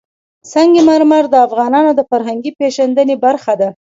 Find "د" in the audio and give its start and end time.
1.29-1.35, 1.95-2.01